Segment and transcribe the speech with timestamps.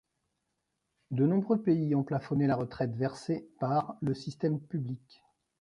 [1.11, 5.21] De nombreux pays ont plafonné la retraite versée par le système public.